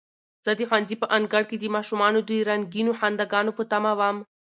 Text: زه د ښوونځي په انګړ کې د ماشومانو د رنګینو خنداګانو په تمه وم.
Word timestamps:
زه 0.45 0.51
د 0.57 0.61
ښوونځي 0.69 0.95
په 0.99 1.07
انګړ 1.17 1.43
کې 1.49 1.57
د 1.59 1.65
ماشومانو 1.75 2.19
د 2.29 2.31
رنګینو 2.49 2.91
خنداګانو 2.99 3.51
په 3.57 3.63
تمه 3.71 3.91
وم. 3.99 4.17